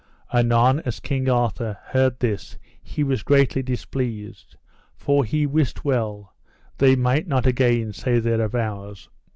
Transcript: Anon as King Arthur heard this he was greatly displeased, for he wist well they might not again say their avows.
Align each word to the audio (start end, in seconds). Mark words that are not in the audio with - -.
Anon 0.33 0.79
as 0.79 0.99
King 0.99 1.29
Arthur 1.29 1.77
heard 1.89 2.17
this 2.19 2.57
he 2.81 3.03
was 3.03 3.21
greatly 3.21 3.61
displeased, 3.61 4.55
for 4.97 5.23
he 5.23 5.45
wist 5.45 5.85
well 5.85 6.33
they 6.79 6.95
might 6.95 7.27
not 7.27 7.45
again 7.45 7.93
say 7.93 8.17
their 8.17 8.41
avows. 8.41 9.09